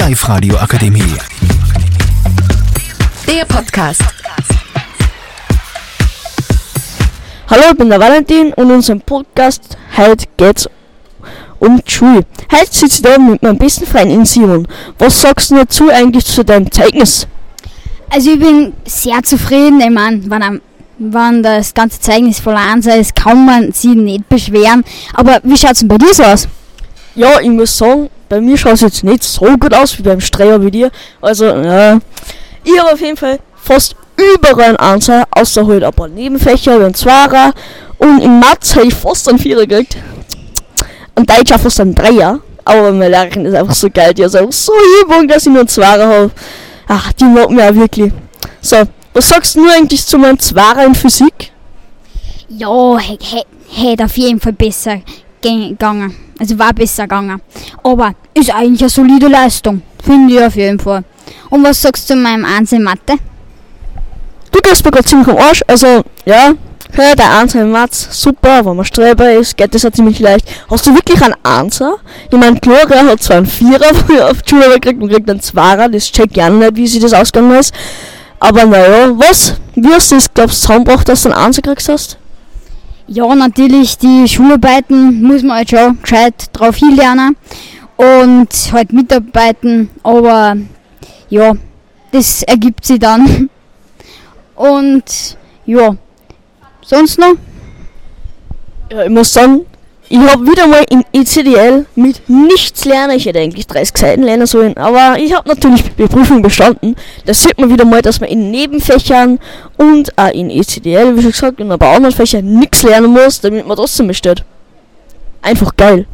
[0.00, 1.02] Live-Radio Akademie.
[3.26, 4.00] Der Podcast.
[7.50, 10.66] Hallo, ich bin der Valentin und unserem Podcast heute geht's
[11.58, 12.24] um die Schule.
[12.50, 14.66] Heute sitze ich da mit meinem besten Freund in Simon.
[14.98, 17.26] Was sagst du dazu eigentlich zu deinem Zeugnis?
[18.08, 19.82] Also ich bin sehr zufrieden.
[19.82, 20.60] Ich meine, wenn, am-
[20.98, 24.82] wenn das ganze Zeugnis voll Einser ist, kann man sich nicht beschweren.
[25.12, 26.48] Aber wie schaut's denn bei dir so aus?
[27.14, 30.20] Ja, ich muss sagen, bei mir schaut es jetzt nicht so gut aus wie beim
[30.20, 30.90] Streher wie dir.
[31.20, 31.98] Also, ja.
[32.64, 36.94] Ich habe auf jeden Fall fast überall Answer, außer halt ein paar Nebenfächer, wie ein
[36.94, 37.52] Zwarer.
[37.98, 39.96] Und in Mathe habe ich fast einen Vierer gekriegt.
[41.14, 42.40] Und Deutsch fast einen Dreier.
[42.64, 44.14] Aber meine Lehrerin ist einfach so geil.
[44.14, 46.30] Die ist einfach so Übung, dass ich nur einen Zwarer habe.
[46.88, 48.12] Ach, die mag mir auch wirklich.
[48.60, 48.76] So,
[49.12, 51.50] was sagst du eigentlich zu meinem Zwarer in Physik?
[52.48, 54.98] Ja, hätte auf jeden Fall besser
[55.40, 56.14] ge- gegangen.
[56.40, 57.40] Also war besser gegangen.
[57.84, 59.82] Aber ist eigentlich eine solide Leistung.
[60.02, 61.04] Finde ich auf jeden Fall.
[61.50, 63.14] Und was sagst du zu meinem Eins in Mathe?
[64.50, 65.62] Du gehst mir gerade ziemlich am Arsch.
[65.66, 66.54] Also, ja,
[66.92, 70.48] hör, der Answer im Matz, super, wenn man Streber ist, geht das auch ziemlich leicht.
[70.70, 71.96] Hast du wirklich einen Answer?
[72.30, 73.90] Ich meine, Gloria hat zwar einen Vierer
[74.30, 77.00] auf die Schule gekriegt und kriegt einen Zweier, das check ich auch nicht, wie sie
[77.00, 77.74] das ausgegangen ist.
[78.38, 79.54] Aber naja, was?
[79.74, 82.19] Wie hast du das, glaubst du, zusammengebracht, dass du einen Answer gekriegt hast?
[83.12, 87.36] Ja, natürlich, die Schularbeiten muss man halt schon gescheit drauf hinlernen
[87.96, 90.56] und halt mitarbeiten, aber
[91.28, 91.54] ja,
[92.12, 93.50] das ergibt sich dann.
[94.54, 95.96] Und ja,
[96.82, 97.34] sonst noch?
[98.92, 99.66] Ja, ich muss sagen,
[100.12, 103.16] ich habe wieder mal in ECDL mit nichts lernen.
[103.16, 106.96] Ich hätte eigentlich 30 Seiten lernen sollen, aber ich habe natürlich die Prüfung bestanden.
[107.26, 109.38] Das sieht man wieder mal, dass man in Nebenfächern
[109.76, 113.40] und auch in ECDL, wie schon gesagt, und ein paar anderen Fächern nichts lernen muss,
[113.40, 114.44] damit man trotzdem besteht.
[115.42, 116.06] Einfach geil.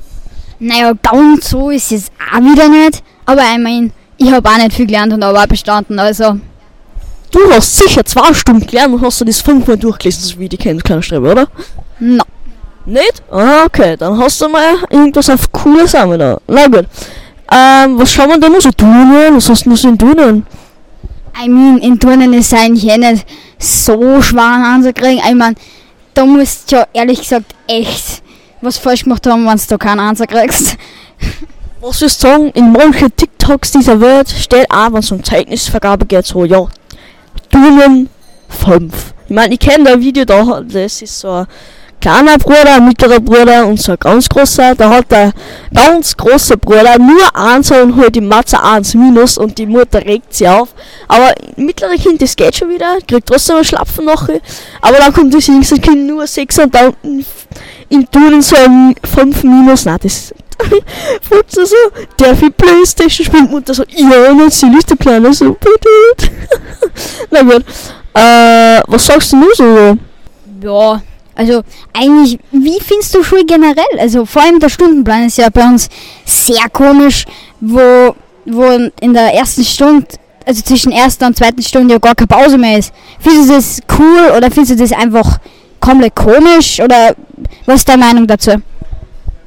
[0.58, 4.74] Naja, ganz so ist es auch wieder nicht, aber ich mein, ich habe auch nicht
[4.74, 6.38] viel gelernt und habe auch bestanden, also
[7.30, 10.56] Du hast sicher zwei Stunden gelernt und hast du das fünfmal durchgelesen, so wie die
[10.56, 11.48] kennen, kleine Streber, oder?
[11.98, 12.22] no.
[12.86, 13.22] Nicht?
[13.30, 16.38] Ah, okay, dann hast du mal irgendwas auf coole Sachen da.
[16.46, 16.86] Na gut.
[17.52, 19.12] Ähm, was schauen wir denn noch so tun?
[19.34, 20.46] Was hast du noch so in Turnen?
[21.38, 23.26] I mean, in Turnen ist es eigentlich eh nicht
[23.58, 25.18] so schwer anzukriegen.
[25.18, 25.56] Ich mein,
[26.14, 28.22] da musst du ja ehrlich gesagt echt
[28.62, 30.76] was falsch gemacht haben, wenn du da keinen Answer kriegst.
[31.80, 36.24] Was wir sagen, in manchen TikToks dieser Welt steht auch, wenn es um Zeugnisvergabe geht,
[36.24, 36.66] so, ja,
[37.50, 38.08] Turnen
[38.48, 39.14] 5.
[39.28, 41.46] Ich meine, ich kenne da Video da, das ist so ein
[42.06, 44.76] kleiner Bruder, mittlerer Bruder und so ein ganz großer.
[44.76, 45.32] Da hat der
[45.74, 50.32] ganz große Bruder nur 1 und halt die Matze 1 minus und die Mutter regt
[50.32, 50.68] sie auf.
[51.08, 54.40] Aber mittlere Kind, das geht schon wieder, kriegt trotzdem einen Schlapfen nachher.
[54.80, 56.94] Aber dann kommt das jüngste Kind nur 6 und dann
[57.88, 59.84] im Turnen so ein 5 minus.
[59.84, 60.32] Nein, das
[61.48, 61.76] sie so,
[62.18, 63.50] darf ich Playstation spielen?
[63.50, 65.56] Mutter so, ja, natürlich, der Kleine so.
[67.30, 67.64] Na gut.
[68.14, 69.98] Äh, was sagst du nur so?
[70.62, 71.02] Ja,
[71.36, 73.98] also eigentlich, wie findest du Schule generell?
[73.98, 75.88] Also vor allem der Stundenplan ist ja bei uns
[76.24, 77.26] sehr komisch,
[77.60, 78.14] wo,
[78.46, 78.64] wo
[79.00, 80.06] in der ersten Stunde,
[80.46, 82.92] also zwischen erster und zweiten Stunde ja gar keine Pause mehr ist.
[83.20, 85.38] Findest du das cool oder findest du das einfach
[85.78, 87.14] komplett komisch oder
[87.66, 88.52] was ist deine Meinung dazu?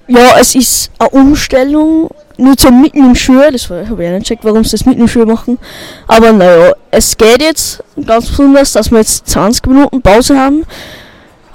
[0.08, 4.24] Ja, es ist eine Umstellung, nur zum mitten im Schul, das habe ich ja nicht
[4.24, 5.60] gecheckt, warum sie das mitten im Schul machen.
[6.08, 10.66] Aber naja, es geht jetzt ganz besonders, dass wir jetzt 20 Minuten Pause haben.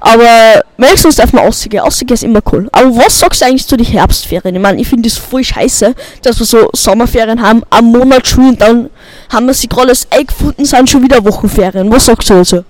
[0.06, 1.82] Aber wenigstens darf man rausgehen.
[1.82, 2.68] Rausgehen ist immer cool.
[2.72, 4.54] Aber was sagst du eigentlich zu den Herbstferien?
[4.54, 8.48] Ich meine, ich finde das voll scheiße, dass wir so Sommerferien haben, einen Monat Schule
[8.48, 8.90] und dann
[9.32, 11.90] haben wir sie gerade alles eingefunden, sind schon wieder Wochenferien.
[11.90, 12.64] Was sagst du also?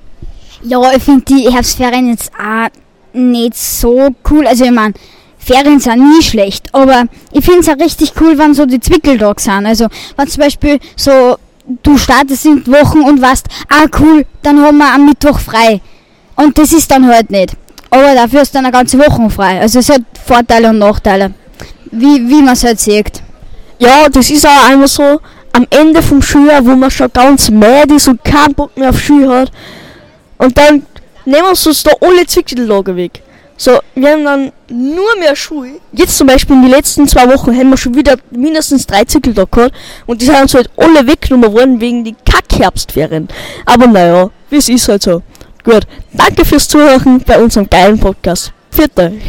[0.63, 2.69] Ja, ich finde die Herbstferien jetzt auch
[3.13, 4.47] nicht so cool.
[4.47, 4.95] Also ich meine,
[5.37, 9.43] Ferien sind nie schlecht, aber ich finde es auch richtig cool, wenn so die Zwickeltage
[9.43, 9.67] sind.
[9.67, 11.37] Also wenn zum Beispiel so
[11.83, 15.81] du startest in Wochen und weißt, ah cool, dann haben wir am Mittwoch frei.
[16.37, 17.55] Und das ist dann halt nicht.
[17.91, 19.61] Aber dafür ist dann eine ganze Woche frei.
[19.61, 21.33] Also es hat Vorteile und Nachteile.
[21.91, 23.23] Wie, wie man es halt sieht.
[23.79, 25.21] Ja, das ist auch einmal so
[25.53, 29.01] am Ende vom Schuljahr, wo man schon ganz mad ist und keinen Bock mehr auf
[29.01, 29.53] Schule hat.
[30.39, 30.85] Und dann
[31.25, 33.23] nehmen wir uns da alle Zwickeltage weg.
[33.57, 35.81] So, wir haben dann nur mehr Schule.
[35.93, 39.49] Jetzt zum Beispiel in den letzten zwei Wochen haben wir schon wieder mindestens drei Zwickeltage
[39.49, 39.75] gehabt.
[40.07, 43.29] Und die sind uns halt alle weggenommen worden wegen die Kackherbstferien.
[43.65, 45.23] Aber naja, wie es ist halt so.
[45.65, 48.53] Gut, danke fürs Zuhören bei unserem geilen Podcast.
[48.71, 49.23] Viert euch.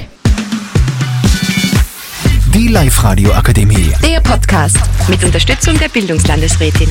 [2.53, 3.93] Die Live-Radio Akademie.
[4.03, 4.77] Der Podcast
[5.07, 6.89] mit Unterstützung der Bildungslandesrätin.